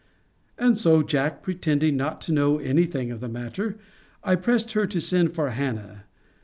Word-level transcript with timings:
And 0.57 0.79
so, 0.79 1.03
Jack, 1.03 1.43
pretending 1.43 1.95
not 1.95 2.21
to 2.21 2.33
know 2.33 2.57
any 2.57 2.87
thing 2.87 3.11
of 3.11 3.19
the 3.19 3.29
matter, 3.29 3.77
I 4.23 4.33
pressed 4.33 4.71
her 4.71 4.87
to 4.87 4.99
send 4.99 5.35
for 5.35 5.51
Hannah. 5.51 6.05